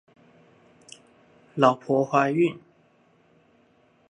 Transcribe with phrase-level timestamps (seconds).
[1.53, 2.59] 老婆懷孕